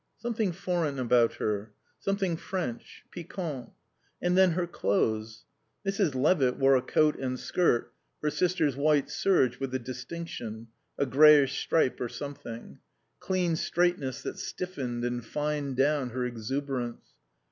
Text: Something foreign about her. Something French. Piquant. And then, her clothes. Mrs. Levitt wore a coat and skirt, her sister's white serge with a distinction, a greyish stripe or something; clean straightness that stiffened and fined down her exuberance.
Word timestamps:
Something 0.17 0.51
foreign 0.51 0.97
about 0.97 1.33
her. 1.35 1.73
Something 1.99 2.35
French. 2.35 3.03
Piquant. 3.11 3.69
And 4.19 4.35
then, 4.35 4.53
her 4.53 4.65
clothes. 4.65 5.45
Mrs. 5.85 6.15
Levitt 6.15 6.57
wore 6.57 6.75
a 6.75 6.81
coat 6.81 7.17
and 7.19 7.39
skirt, 7.39 7.93
her 8.23 8.31
sister's 8.31 8.75
white 8.75 9.11
serge 9.11 9.59
with 9.59 9.75
a 9.75 9.77
distinction, 9.77 10.69
a 10.97 11.05
greyish 11.05 11.59
stripe 11.59 12.01
or 12.01 12.09
something; 12.09 12.79
clean 13.19 13.55
straightness 13.55 14.23
that 14.23 14.39
stiffened 14.39 15.05
and 15.05 15.23
fined 15.23 15.75
down 15.77 16.09
her 16.09 16.25
exuberance. 16.25 17.09